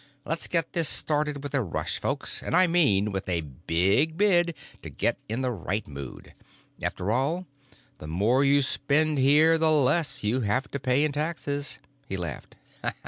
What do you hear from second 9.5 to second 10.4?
the less